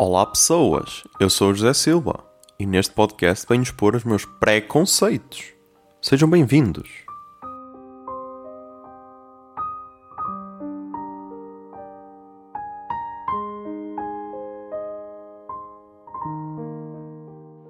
[0.00, 2.24] Olá pessoas, eu sou o José Silva
[2.56, 5.52] e neste podcast venho expor os meus preconceitos.
[6.00, 6.88] Sejam bem-vindos.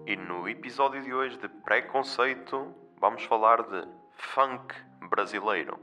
[0.06, 3.88] E no episódio de hoje de preconceito vamos falar de
[4.34, 4.74] funk
[5.08, 5.78] brasileiro.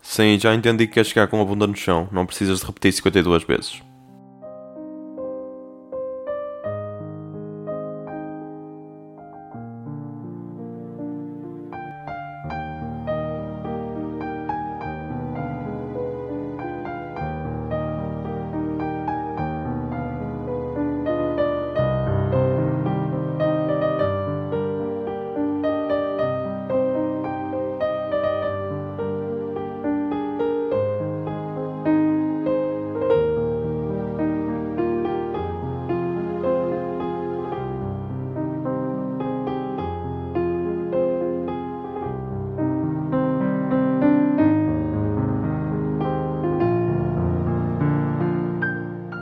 [0.00, 2.94] Sim, já entendi que queres chegar com a bunda no chão, não precisas de repetir
[2.94, 3.89] 52 vezes.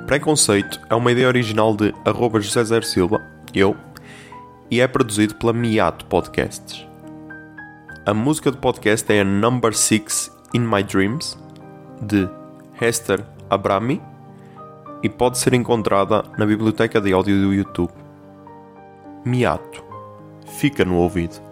[0.08, 3.20] Preconceito é uma ideia original de arroba José Zer Silva,
[3.52, 3.76] eu,
[4.70, 6.86] e é produzido pela Miato Podcasts.
[8.06, 11.38] A música do podcast é a Number 6 In My Dreams,
[12.00, 12.26] de
[12.80, 14.00] Hester Abrami,
[15.02, 17.92] e pode ser encontrada na biblioteca de áudio do YouTube.
[19.26, 19.84] Miato.
[20.58, 21.47] Fica no ouvido.